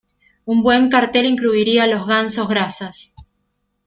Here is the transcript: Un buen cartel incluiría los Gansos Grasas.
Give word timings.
Un 0.51 0.57
buen 0.63 0.89
cartel 0.89 1.27
incluiría 1.27 1.85
los 1.85 2.07
Gansos 2.07 2.47
Grasas. 2.47 3.13